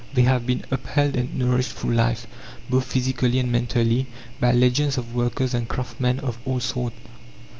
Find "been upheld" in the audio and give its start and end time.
0.47-1.15